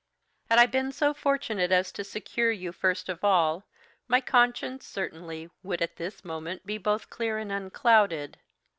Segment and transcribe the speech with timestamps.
[0.49, 3.65] "Had I been so fortunate as to secure you first of all,
[4.07, 8.39] my conscience, certainly, would at this moment be both clear and unclouded.